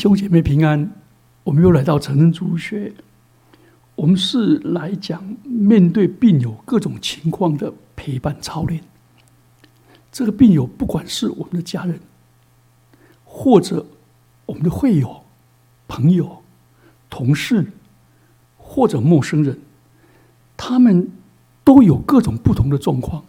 [0.00, 0.90] 兄姐妹平安，
[1.44, 2.90] 我们又来到成人主学。
[3.94, 8.82] 我们是来讲面对病友各种情况的陪伴操练。
[10.10, 12.00] 这个病友不管是我们的家人，
[13.24, 13.84] 或者
[14.46, 15.22] 我们的会友、
[15.86, 16.42] 朋友、
[17.10, 17.70] 同事，
[18.56, 19.58] 或者陌生人，
[20.56, 21.10] 他们
[21.62, 23.22] 都有各种不同的状况。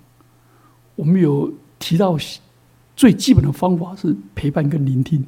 [0.95, 2.17] 我们有提到
[2.95, 5.27] 最基本的方法是陪伴跟聆听。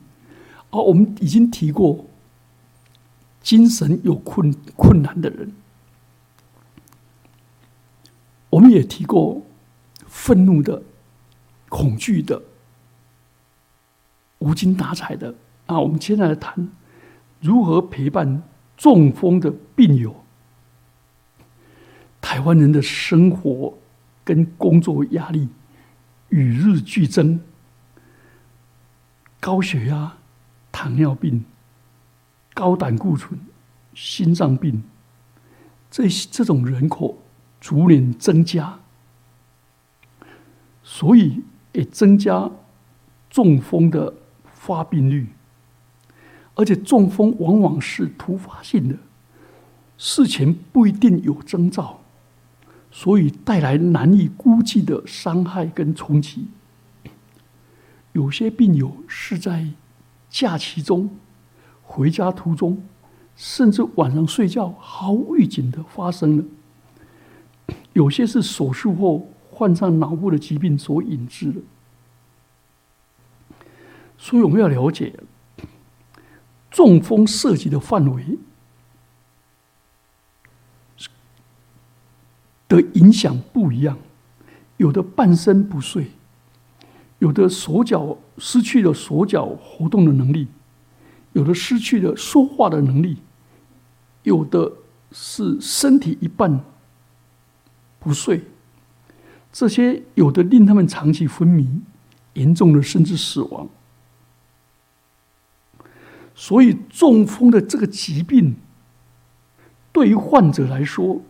[0.74, 2.04] 哦，我们已经提过，
[3.44, 5.54] 精神有困困难的人，
[8.50, 9.46] 我们也提过
[10.08, 10.82] 愤怒的、
[11.70, 12.42] 恐惧的、
[14.40, 15.36] 无精打采的
[15.68, 15.80] 啊。
[15.80, 16.72] 我们接下来谈
[17.40, 18.42] 如何陪伴
[18.76, 20.24] 中风的病友。
[22.20, 23.78] 台湾人的生活
[24.24, 25.50] 跟工作压力
[26.30, 27.40] 与日俱增，
[29.40, 30.18] 高血压。
[30.74, 31.46] 糖尿病、
[32.56, 33.40] 高胆固醇、
[33.94, 34.84] 心脏病，
[35.92, 37.20] 这这种人口
[37.62, 38.80] 逐年增加，
[40.82, 41.44] 所以
[41.74, 42.50] 也增加
[43.30, 44.16] 中风的
[44.52, 45.30] 发病率。
[46.56, 48.98] 而且中风往往是突发性的，
[49.98, 52.02] 事前不一定有征兆，
[52.90, 56.48] 所以带来难以估计的伤害跟冲击。
[58.14, 59.68] 有些病友是在。
[60.34, 61.16] 假期中，
[61.84, 62.84] 回家途中，
[63.36, 66.44] 甚至晚上睡觉毫无预警的发生了。
[67.94, 71.62] 有些是手术后患上脑部的疾病所引致的。
[74.18, 75.14] 所以我们要了解，
[76.72, 78.40] 中风涉及的范围
[82.68, 83.96] 的影响不一样，
[84.78, 86.10] 有的半身不遂。
[87.24, 90.46] 有的手脚失去了手脚活动的能力，
[91.32, 93.16] 有的失去了说话的能力，
[94.24, 94.70] 有的
[95.14, 96.62] 是身体一半
[97.98, 98.42] 不遂，
[99.54, 101.80] 这些有的令他们长期昏迷，
[102.34, 103.70] 严重的甚至死亡。
[106.36, 108.58] 所以中风的这个疾病，
[109.94, 111.22] 对于患者来说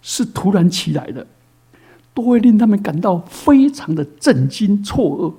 [0.00, 1.26] 是突然起来的。
[2.14, 5.34] 都会令他们感到非常的震惊、错愕，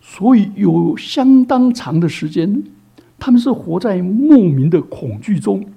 [0.00, 2.64] 所以有相当长的时间，
[3.18, 5.70] 他们是活在莫名的恐惧中，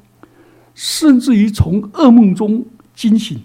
[0.74, 3.42] 甚至于从噩梦中惊醒，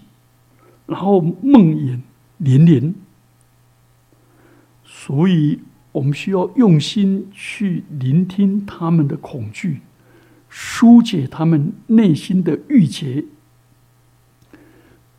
[0.85, 1.99] 然后梦魇
[2.37, 2.95] 连连。
[4.83, 5.59] 所以
[5.91, 9.81] 我们需要用心去聆听他们的恐惧，
[10.49, 13.25] 疏解他们内心的郁结。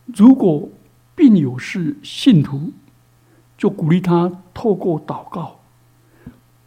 [0.06, 0.68] 如果
[1.18, 2.72] 病友是信徒，
[3.56, 5.58] 就鼓励他透过祷告，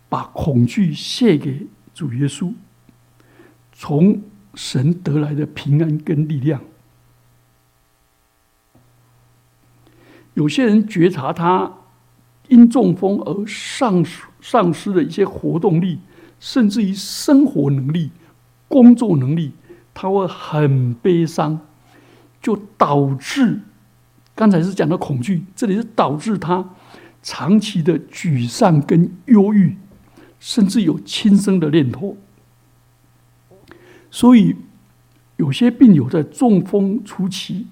[0.10, 2.54] 把恐惧献给主耶稣，
[3.72, 4.22] 从
[4.54, 6.60] 神得来的平安跟力量。
[10.34, 11.72] 有些人觉察他
[12.50, 16.00] 因中风而丧失丧失的一些活动力，
[16.42, 18.12] 甚至于生活能力、
[18.68, 19.54] 工作能力，
[19.94, 21.62] 他会很悲伤，
[22.42, 23.62] 就导致。
[24.42, 26.68] 刚才是讲到恐惧，这里是导致他
[27.22, 29.78] 长期的沮丧跟忧郁，
[30.40, 32.18] 甚至有轻生的念头。
[34.10, 34.56] 所以，
[35.38, 37.68] 有些病友在中风初期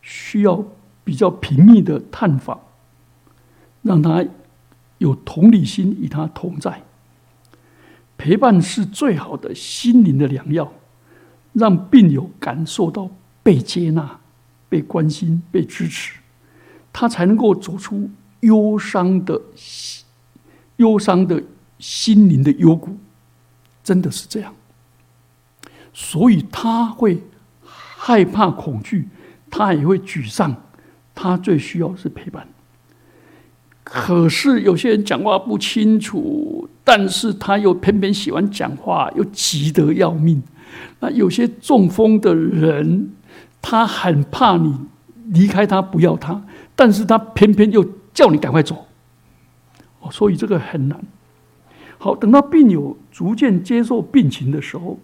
[0.00, 0.64] 需要
[1.04, 2.58] 比较频密的探访，
[3.82, 4.24] 让他
[4.96, 6.82] 有同理心与他同在。
[8.16, 10.72] 陪伴是最好的心灵的良药，
[11.52, 13.10] 让病友感受到
[13.42, 14.18] 被接纳。
[14.68, 16.18] 被关心、被支持，
[16.92, 20.04] 他才能够走出忧伤的心、
[20.76, 21.42] 忧伤的
[21.78, 22.96] 心灵的幽谷。
[23.82, 24.54] 真的是这样，
[25.94, 27.22] 所以他会
[27.62, 29.08] 害怕、恐惧，
[29.48, 30.54] 他也会沮丧。
[31.14, 32.46] 他最需要是陪伴。
[33.82, 40.42] 可是有些人讲话不清楚，但是他又偏偏喜欢讲话，又急得要命。
[41.00, 43.10] 那有些中风的人。
[43.60, 44.78] 他很怕你
[45.26, 46.42] 离开他，不要他，
[46.74, 47.84] 但是他偏偏又
[48.14, 48.86] 叫你赶快走，
[50.00, 51.00] 哦，所以这个很难。
[51.98, 54.98] 好，等到病友逐渐接受病情的时候，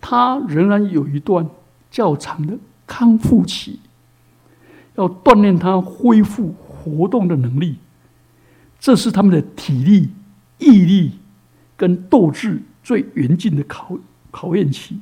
[0.00, 1.46] 他仍然有一段
[1.90, 3.78] 较长的康复期，
[4.96, 7.76] 要锻炼他恢复活动的能力，
[8.78, 10.10] 这是他们的体力、
[10.58, 11.12] 毅力
[11.76, 13.96] 跟斗志最严峻的考
[14.30, 14.98] 考验期。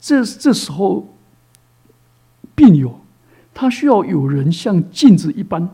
[0.00, 1.08] 这这时候，
[2.54, 3.00] 病友
[3.52, 5.68] 他需要有人像镜子一般，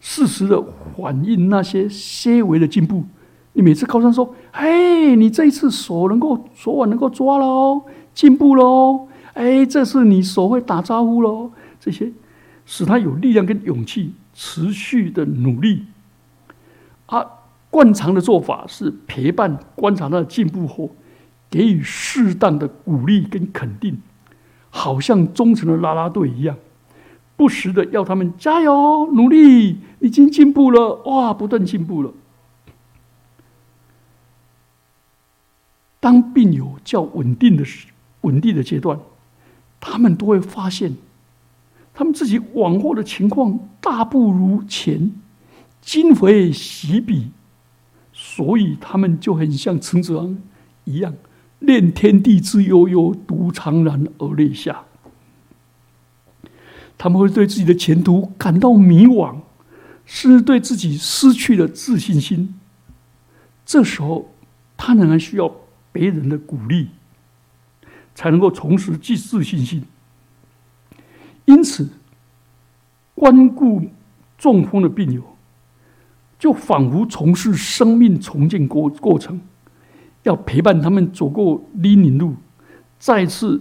[0.00, 0.62] 适时的
[0.96, 3.04] 反映那些些微的进步，
[3.52, 7.82] 你每次高三说：“哎，你这一次手能够手腕能够抓了哦，
[8.12, 9.08] 进步了哦。
[9.34, 11.50] 哎，这次你手会打招呼喽。”
[11.80, 12.12] 这些
[12.66, 15.84] 使他有力量跟勇气持续的努力。
[17.06, 17.24] 啊，
[17.70, 20.90] 惯常的做法是陪伴、观察他的进步后，
[21.50, 24.00] 给予适当的鼓励跟肯定，
[24.70, 26.56] 好像忠诚的啦啦队一样。
[27.36, 32.12] 不时的要他们加油努力，已经进步了哇，不断进步了。
[36.00, 37.86] 当病友较稳定的时，
[38.22, 38.98] 稳定的阶段，
[39.80, 40.96] 他们都会发现，
[41.94, 45.12] 他们自己往后的情况大不如前，
[45.80, 47.30] 今非昔比，
[48.12, 50.36] 所以他们就很像陈子昂
[50.84, 51.14] 一样，
[51.58, 54.84] 恋天地之悠悠，独怆然而泪下。
[56.96, 59.36] 他们会对自己的前途感到迷惘，
[60.04, 62.58] 甚至对自己失去了自信心。
[63.64, 64.32] 这时候，
[64.76, 65.52] 他仍然需要
[65.92, 66.88] 别人的鼓励，
[68.14, 69.84] 才能够重拾自自信心。
[71.44, 71.88] 因此，
[73.14, 73.82] 关顾
[74.36, 75.22] 中风的病友，
[76.38, 79.40] 就仿佛从事生命重建过过程，
[80.28, 82.34] 要陪伴他们走过泥泞路，
[82.98, 83.60] 再次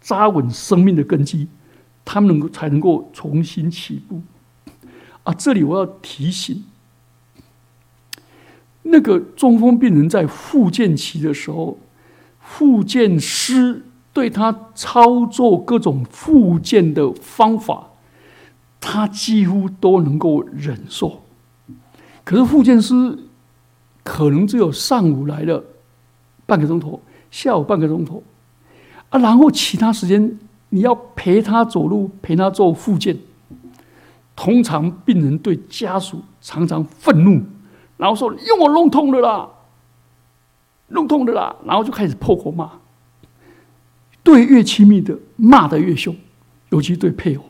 [0.00, 1.48] 扎稳生命的根基。
[2.08, 4.22] 他们能够才能够重新起步，
[5.24, 5.34] 啊！
[5.34, 6.62] 这里我要提醒，
[8.84, 11.76] 那个中风病人在复健期的时候，
[12.38, 17.88] 复健师对他操作各种复健的方法，
[18.80, 21.24] 他几乎都能够忍受。
[22.22, 23.18] 可是复健师
[24.04, 25.64] 可能只有上午来了
[26.46, 28.22] 半个钟头，下午半个钟头，
[29.10, 30.38] 啊，然后其他时间。
[30.70, 33.16] 你要陪他走路，陪他做复健。
[34.34, 37.40] 通常病人对家属常常愤怒，
[37.96, 39.48] 然后说：“用我弄痛的啦，
[40.88, 42.68] 弄痛的啦。”然后就开始破口骂。
[44.24, 46.14] 对越亲密的骂的越凶，
[46.70, 47.44] 尤其对配偶，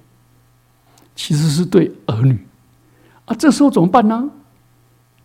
[1.16, 2.46] 其实是对儿女。
[3.24, 4.30] 啊，这时候怎么办呢？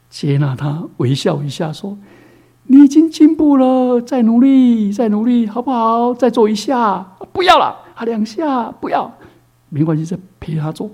[0.10, 1.98] 接纳他，微笑一下，说
[2.72, 6.14] ：“你已经进步了，再努力，再努力，好不好？
[6.14, 9.14] 再做一下。”不要了，啊，两下不要，
[9.68, 10.90] 没关系，再陪他做。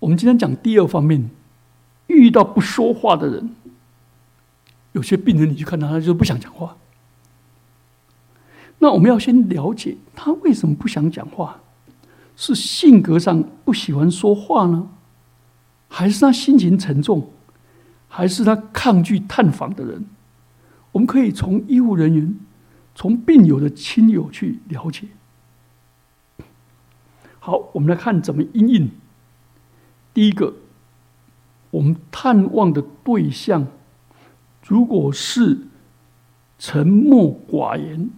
[0.00, 1.30] 我们今天讲第二方面，
[2.08, 3.54] 遇到不说话的人，
[4.90, 6.76] 有些病人你去看他，他就不想讲话。
[8.80, 11.60] 那我们要先了解他为什么不想讲话，
[12.34, 14.88] 是性格上不喜欢说话呢，
[15.88, 17.30] 还是他心情沉重，
[18.16, 20.06] 还是他抗拒探访的人？
[20.92, 22.34] 我们可以从医护人员、
[22.94, 25.08] 从病友的亲友去了解。
[27.38, 28.90] 好，我们来看怎么应应。
[30.14, 30.54] 第一个，
[31.70, 33.66] 我们探望的对象，
[34.66, 35.66] 如果是
[36.58, 38.08] 沉默寡言、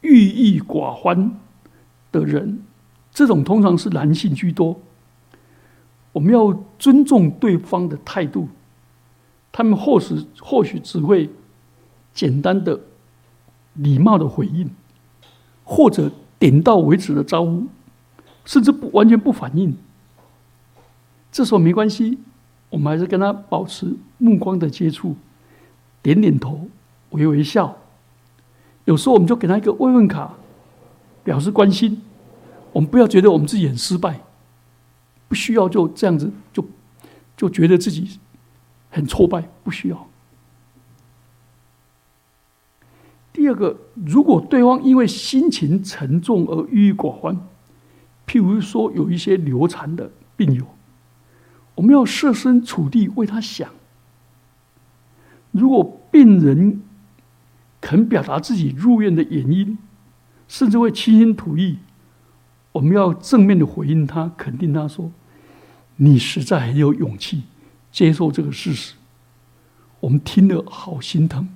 [0.00, 1.36] 郁郁寡欢
[2.12, 2.62] 的人，
[3.10, 4.80] 这种通常是男性居多。
[6.12, 8.48] 我们要尊重对方的态度，
[9.52, 11.30] 他们或许或许只会。
[12.14, 12.80] 简单的、
[13.74, 14.68] 礼貌的回应，
[15.62, 17.68] 或者点到为止的招呼，
[18.44, 19.76] 甚至不完全不反应。
[21.30, 22.18] 这时候没关系，
[22.70, 25.14] 我们还是跟他保持目光的接触，
[26.02, 26.68] 点点头，
[27.10, 27.78] 微微笑。
[28.86, 30.34] 有时候我们就给他一个慰问卡，
[31.22, 32.02] 表示关心。
[32.72, 34.22] 我们不要觉得我们自己很失败，
[35.28, 36.64] 不需要就这样子就
[37.36, 38.18] 就觉得自己
[38.90, 40.08] 很挫败，不需要。
[43.32, 47.36] 第二个，如果对方因为心情沉重而郁郁寡欢，
[48.26, 50.66] 譬如说有一些流产的病友，
[51.76, 53.70] 我们要设身处地为他想。
[55.52, 56.82] 如果病人
[57.80, 59.78] 肯表达自己入院的原因，
[60.48, 61.78] 甚至会倾心吐意，
[62.72, 65.12] 我们要正面的回应他，肯定他说
[65.96, 67.44] ：“你实在很有勇气
[67.98, 68.94] 接受这个事实。”
[69.98, 71.48] 我们听了好心疼。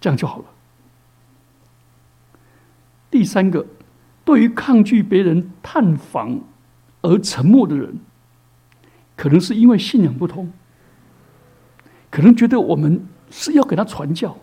[0.00, 0.44] 这样就好了。
[3.08, 3.64] 第三个，
[4.24, 6.40] 对于抗拒别人探访
[7.02, 8.00] 而沉默的人，
[9.14, 10.52] 可能是因为信仰不同，
[12.10, 14.36] 可能觉得我们是要给他传教。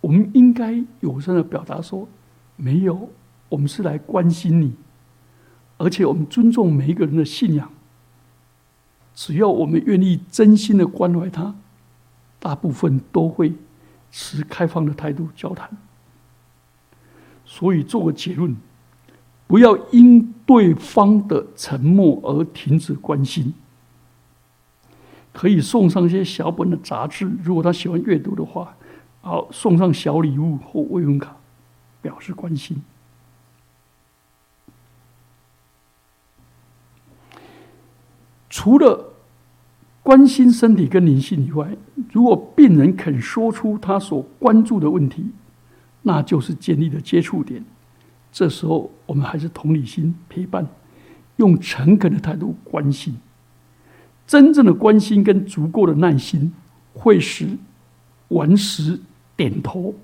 [0.00, 2.06] 我们应该友善的表达说
[2.54, 3.10] ：“没有，
[3.48, 4.76] 我们是来关心你，
[5.78, 7.72] 而且我们尊重每一个人的信仰。
[9.16, 11.52] 只要我们愿意真心的关怀他。”
[12.38, 13.52] 大部分都会
[14.12, 15.68] 持开放的态度交谈，
[17.44, 18.54] 所以做个结论：
[19.48, 23.52] 不要因对方的沉默而停止关心。
[25.32, 28.76] 可以送上一些小本的杂志，如果他喜欢阅读的话，
[29.22, 31.36] 好送上小礼物或慰问卡，
[32.00, 32.80] 表示关心。
[38.56, 39.12] 除了
[40.02, 41.76] 关心身体跟灵性以外，
[42.10, 45.26] 如果病人肯说出他所关注的问题，
[46.00, 47.62] 那就是建立的接触点。
[48.32, 50.66] 这时候，我们还是同理心陪伴，
[51.36, 53.14] 用诚恳的态度关心。
[54.26, 56.50] 真正的关心跟足够的耐心，
[56.94, 57.58] 会使
[58.28, 58.98] 顽石
[59.36, 59.94] 点头，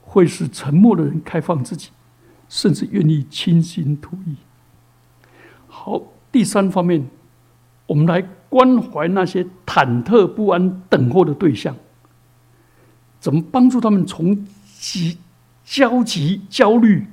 [0.00, 1.90] 会使沉默的人开放自己，
[2.48, 4.36] 甚至愿意倾心吐意。
[5.66, 6.00] 好，
[6.32, 7.06] 第三方面，
[7.86, 11.76] 我们来关怀那些忐忑不安等候的对象，
[13.20, 14.46] 怎么帮助他们从
[14.78, 15.18] 急、
[15.64, 17.06] 焦急、焦虑、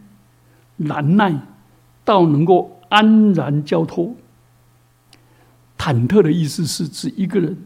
[0.78, 1.40] 难耐，
[2.04, 4.16] 到能够安然交托。
[5.78, 7.58] 忐忑的意思是指一个人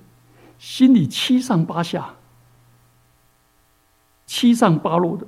[0.60, 2.14] 心里七上八下、
[4.26, 5.26] 七上八落的，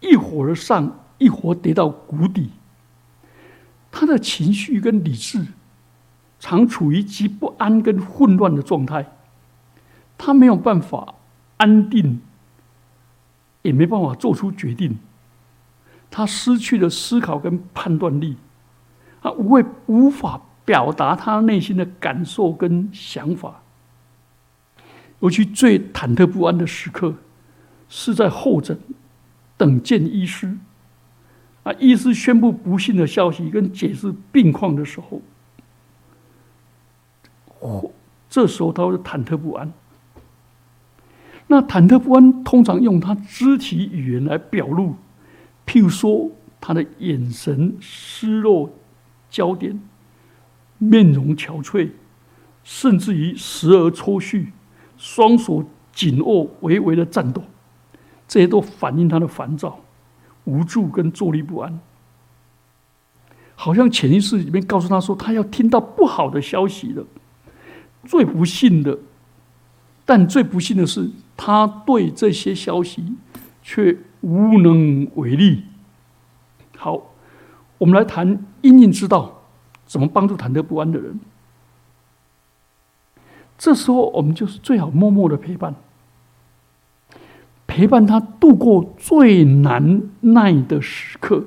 [0.00, 2.50] 一会儿上，一会儿跌到谷底。
[3.90, 5.44] 他的情绪跟理智
[6.40, 9.06] 常处于极不安跟混乱的状态，
[10.18, 11.14] 他没有办法
[11.58, 12.20] 安定，
[13.62, 14.98] 也没办法做出决定。
[16.10, 18.36] 他失去了思考跟判断力，
[19.22, 20.40] 他无会无法。
[20.62, 23.60] 表达他内心的感受跟想法，
[25.18, 27.12] 尤其最忐忑不安的时刻，
[27.88, 28.78] 是在候诊
[29.56, 30.56] 等见医师，
[31.64, 35.20] 啊，医师宣布不幸的消息跟解释病况的时候，
[37.60, 37.92] 或
[38.28, 39.72] 这时候他会忐忑不安。
[41.46, 44.96] 那忐忑不安通常用他肢体语言来表露，
[45.66, 48.70] 譬如说他的眼神失落
[49.28, 49.80] 焦点。
[50.82, 51.90] 面容憔悴，
[52.64, 54.46] 甚至于时而抽搐，
[54.96, 55.62] 双手
[55.92, 57.42] 紧握，微微的颤抖，
[58.26, 59.80] 这些都反映他的烦躁、
[60.44, 61.78] 无助跟坐立不安。
[63.54, 67.04] 好像潜意识里面告诉他说，他要听到不好的消息了。
[68.04, 68.98] 最不幸的，
[70.04, 73.14] 但最不幸的是，他对这些消息
[73.62, 75.64] 却无能为力。
[76.76, 77.12] 好，
[77.78, 79.36] 我们来谈阴影之道。
[79.86, 81.18] 怎么帮助忐忑不安的人？
[83.58, 85.74] 这时候，我们就是最好默默的陪伴，
[87.66, 91.44] 陪伴他度过最难耐的时刻。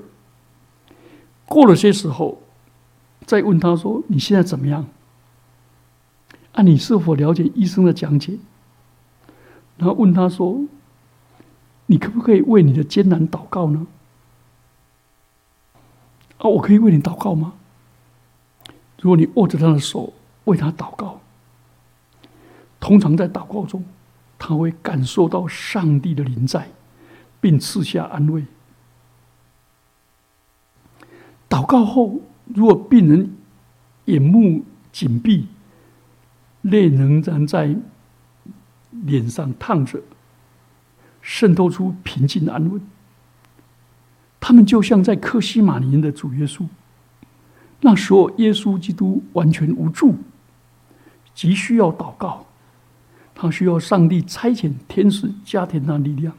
[1.45, 2.41] 过了些时候，
[3.25, 4.85] 再问他说：“你现在怎么样？”
[6.53, 8.39] 啊，你是否了解医生的讲解？
[9.77, 10.65] 然后问他说
[11.87, 13.87] ：“你可不可以为你的艰难祷告呢？”
[16.37, 17.53] 啊，我可以为你祷告吗？
[19.01, 20.13] 如果你握着他的手
[20.45, 21.19] 为他祷告，
[22.79, 23.83] 通常在祷告中，
[24.37, 26.69] 他会感受到上帝的临在，
[27.41, 28.45] 并赐下安慰。
[31.49, 33.35] 祷告后，如果病人
[34.05, 35.47] 眼目紧闭，
[36.63, 37.75] 泪仍然在
[38.91, 40.01] 脸上烫着，
[41.21, 42.81] 渗透出平静安稳，
[44.39, 46.67] 他们就像在克西马尼的主耶稣。
[47.81, 50.15] 那时候，耶稣基督完全无助，
[51.33, 52.45] 急需要祷告，
[53.35, 56.33] 他需要上帝差遣天使加添他力量，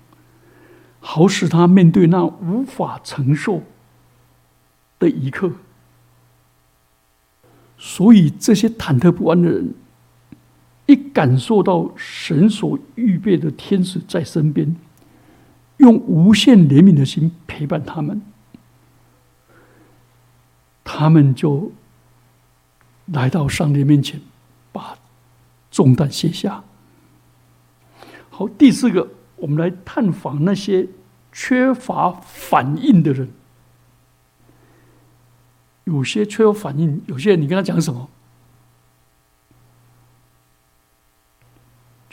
[1.00, 3.62] 好使他面对那无法承受
[4.99, 5.52] 的一刻。
[7.76, 9.75] 所以，这些忐忑不安的人，
[10.87, 14.76] 一感受到神所预备的天使在身边，
[15.79, 18.21] 用无限怜悯的心陪伴他们。
[20.83, 21.73] 他们就
[23.07, 24.21] 来到上帝面前，
[24.71, 24.97] 把
[25.71, 26.62] 重担卸下。
[28.29, 30.87] 好，第四个，我们来探访那些
[31.33, 33.29] 缺乏反应的人。
[35.85, 38.09] 有些缺乏反应，有些人你跟他讲什么，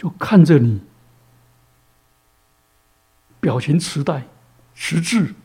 [0.02, 0.82] 就看着你，
[3.40, 4.26] 表情迟呆、
[4.74, 5.36] 迟滞、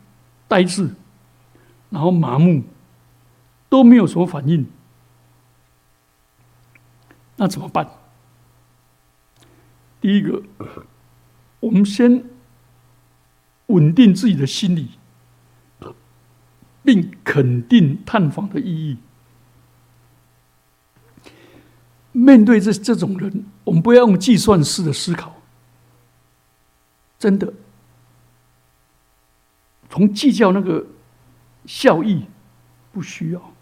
[0.49, 0.95] 呆滞，
[1.91, 2.65] 然后麻木。
[3.69, 4.65] 都没有什么反应，
[7.35, 7.91] 那怎么办？
[10.01, 10.41] 第一个，
[11.59, 12.25] 我们先
[13.67, 14.93] 稳定自己的心理，
[16.85, 18.99] 并肯定探访的意义。
[22.17, 25.35] 面对这这种人，我们不要用计算式的思考，
[27.19, 27.53] 真的，
[29.91, 30.87] 从计较那个
[31.67, 32.25] 效益，
[32.91, 33.53] 不需要。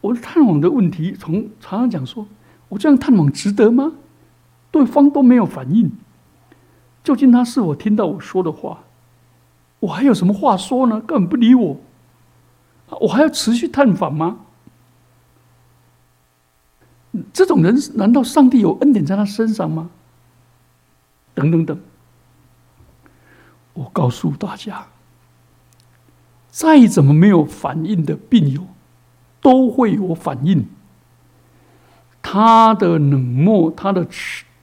[0.00, 2.26] 我探访的问题，从常常讲说，
[2.70, 3.92] 我这样探访值得吗？
[4.70, 5.92] 对方都没有反应，
[7.04, 8.82] 究竟他是否听到我说的话？
[9.80, 10.98] 我还有什么话说呢？
[11.02, 11.76] 根本不理我，
[13.00, 14.38] 我还要持续探访吗？
[17.32, 19.90] 这种人难道上帝有恩典在他身上吗？
[21.34, 21.80] 等等等，
[23.72, 24.86] 我告诉大家，
[26.50, 28.66] 再怎么没有反应的病友，
[29.40, 30.66] 都会有反应。
[32.20, 34.06] 他的冷漠，他的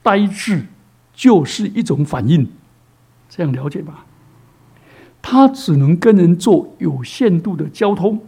[0.03, 0.67] 呆滞，
[1.13, 2.47] 就是一种反应。
[3.29, 4.05] 这样了解吧？
[5.21, 8.21] 他只能跟人做有限度的交通、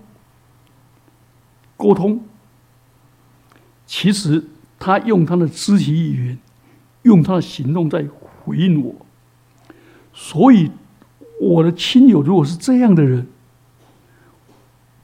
[1.77, 2.23] 沟通。
[3.91, 4.41] 其实
[4.79, 6.39] 他用他的肢体语言，
[7.01, 8.07] 用他的行动在
[8.41, 8.95] 回应我。
[10.13, 10.71] 所以，
[11.41, 13.27] 我的亲友如果是这样的人，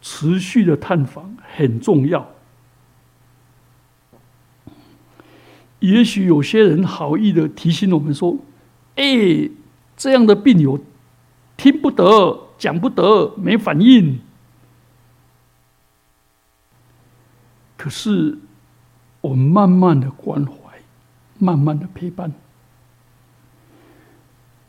[0.02, 2.34] 持续的探访很重要。
[5.80, 8.38] 也许有些人好意的提醒我们说
[8.96, 9.50] ：“哎，
[9.98, 10.80] 这样的病友
[11.58, 14.22] 听不得，讲不得，没反应。”
[17.76, 18.38] 可是，
[19.28, 20.54] 我慢慢的关怀，
[21.38, 22.32] 慢慢的陪伴，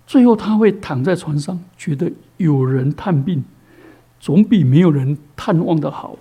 [0.04, 3.44] 最后他会躺在床上，觉得有人探病，
[4.18, 6.16] 总比没有人探望的好。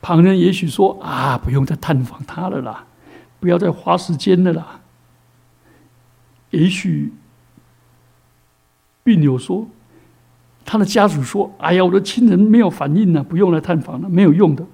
[0.00, 2.86] 旁人也许说：“啊，不用再探访他了啦，
[3.38, 4.80] 不要再花时间了啦。”
[6.48, 7.12] 也许
[9.04, 9.68] 病友说
[10.64, 14.64] ：“他的家属说：‘哎呀，我的亲人没有反应呢，不用来探访了，没有用的。’”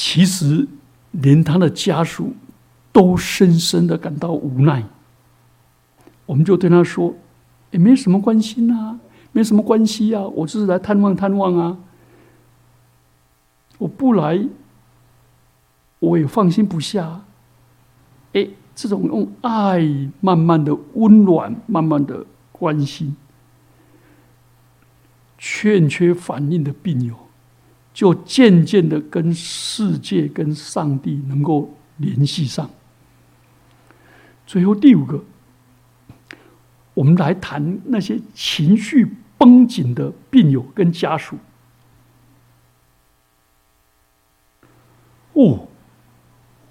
[0.00, 0.68] 其实，
[1.10, 2.32] 连他的家属
[2.92, 4.84] 都深深的感到无奈。
[6.24, 7.16] 我们就对他说
[7.72, 9.00] ：“也没什么关系呐。”
[9.32, 11.78] 没什么关系呀，我只是来探望探望啊。
[13.78, 14.48] 我不来，
[15.98, 17.24] 我也放心不下。
[18.34, 19.80] 哎，这种用爱
[20.20, 23.16] 慢慢的温暖，慢慢的关心，
[25.36, 27.27] 欠缺反应的病友，
[27.92, 32.70] 就渐渐的跟世界、跟上帝能够联系上。
[34.46, 35.24] 最后第五个。
[36.94, 39.06] 我们来谈那些情绪
[39.38, 41.38] 绷紧的病友跟家属。
[45.34, 45.68] 哦，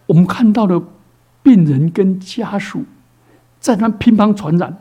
[0.05, 0.83] 我们看到的
[1.41, 2.83] 病人跟家属
[3.61, 4.77] 在那乒乓传染，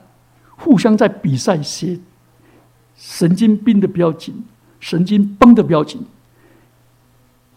[0.56, 2.00] 互相在比赛谁
[2.96, 4.44] 神经绷的比较紧，
[4.80, 6.04] 神经绷的比较紧，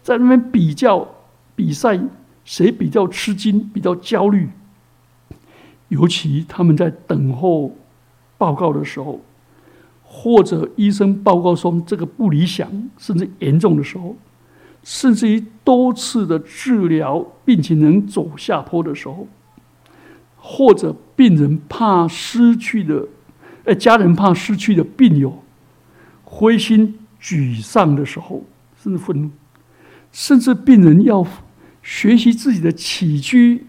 [0.02, 1.06] 在那边比较
[1.54, 1.98] 比赛
[2.44, 4.48] 谁比较吃惊，比较焦虑。
[5.88, 7.76] 尤其他们在等候
[8.38, 9.20] 报告的时候，
[10.04, 14.16] 或者医生报告说这个不理想，甚至严重的时候，
[14.82, 19.26] 甚至于多次的治疗病情能走下坡的时候，
[20.38, 23.06] 或者病人怕失去的，
[23.64, 25.42] 呃，家人怕失去的病友，
[26.24, 28.44] 灰心沮丧的时候，
[28.80, 29.30] 甚至愤怒，
[30.12, 31.26] 甚至病人要
[31.82, 33.66] 学习自己的起居。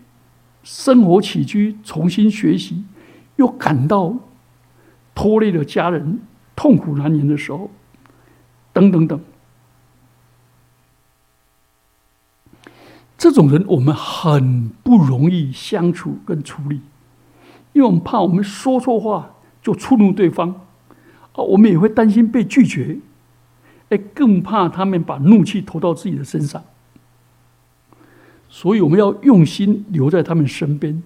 [0.64, 2.84] 生活起居重新学习，
[3.38, 4.16] 又感到
[5.16, 6.20] 拖累了家人，
[6.56, 7.72] 痛苦难言的时候，
[8.72, 9.20] 等等等，
[13.18, 16.82] 这种人我们很不容易相处跟处理，
[17.74, 20.50] 因为我们怕我们说错话就触怒对方，
[21.34, 23.00] 啊，我们也会担心被拒绝，
[23.92, 26.64] 哎，更怕他们把怒气投到自己的身上。
[28.50, 31.04] 所以我们要用心留在他们身边，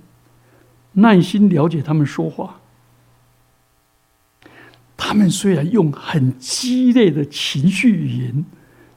[0.94, 2.62] 耐心了解他们说话。
[4.98, 8.46] 他们虽然用很激烈的情绪语言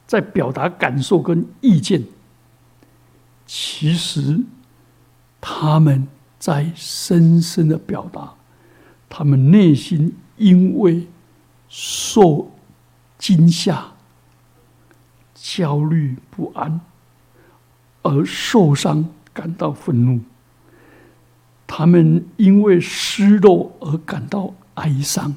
[0.07, 2.05] 在表达感受跟意见，
[3.45, 4.41] 其实
[5.41, 6.07] 他们
[6.39, 8.35] 在深深的表达，
[9.09, 11.07] 他们内心因为
[11.69, 12.51] 受
[13.19, 13.93] 惊吓、
[15.35, 16.81] 焦虑不安。
[18.03, 19.05] 而受伤，
[19.35, 20.21] 感到愤怒；
[21.67, 25.35] 他们因为失落而感到哀伤。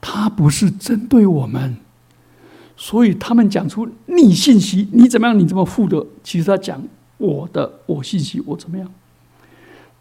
[0.00, 1.76] 他不是针对我们，
[2.76, 5.38] 所以他们讲出逆信息，你怎么样？
[5.38, 6.04] 你怎么负的？
[6.24, 6.82] 其实他讲
[7.18, 8.90] 我的，我信息，我怎么样？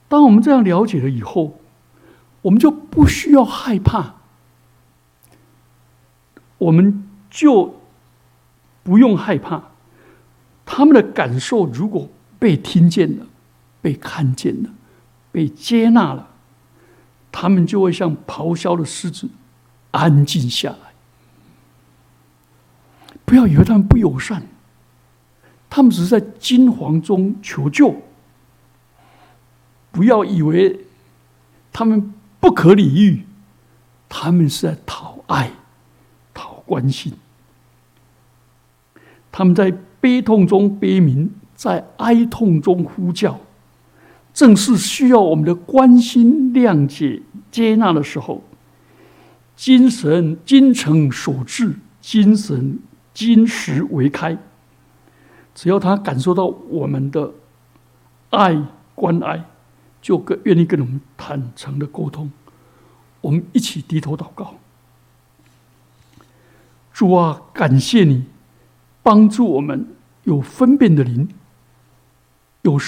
[0.07, 1.59] 当我们这样了解了以后，
[2.43, 4.14] 我们就不需要害怕，
[6.57, 7.75] 我们就
[8.83, 9.63] 不用害怕。
[10.65, 13.25] 他们的感受如果被听见了、
[13.81, 14.69] 被看见了、
[15.31, 16.27] 被接纳了，
[17.31, 19.29] 他们就会像咆哮的狮子，
[19.91, 20.77] 安静下来。
[23.25, 24.47] 不要以为他们不友善，
[25.69, 27.95] 他们只是在惊惶中求救。
[29.91, 30.81] 不要以为
[31.71, 33.25] 他们不可理喻，
[34.09, 35.51] 他们是在讨爱、
[36.65, 37.13] 关心。
[39.31, 43.39] 他们在悲痛中悲鸣，在哀痛中呼叫，
[44.33, 48.41] 正是需要我们的关心、谅解、接纳的时候。
[49.55, 52.79] 精神精诚所至，精神
[53.13, 54.37] 金石为开。
[55.53, 57.33] 只要他感受到我们的
[58.29, 58.61] 爱、
[58.93, 59.45] 关爱。
[60.01, 62.31] 就更愿意跟我们坦诚的沟通，
[63.21, 64.53] 我们一起低头祷告。
[66.95, 68.23] 主啊，感谢你
[69.03, 69.85] 帮助我们
[70.23, 71.27] 有分辨的灵，
[72.61, 72.79] 有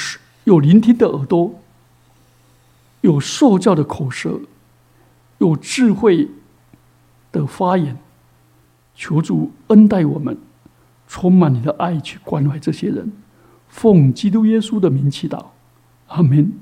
[0.46, 1.54] 有聆听的耳朵，
[3.02, 4.40] 有受教的口舌，
[5.40, 6.30] 有智慧
[7.34, 7.98] 的发言。
[8.96, 10.38] 求主恩待我们，
[11.10, 13.12] 充满你的爱去关怀这些人。
[13.68, 15.48] 奉基督耶稣的名祈祷，
[16.08, 16.54] 阿门。